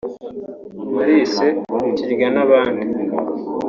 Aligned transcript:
Maurice 0.93 1.45
Kirya 1.95 2.29
n’abandi 2.35 2.85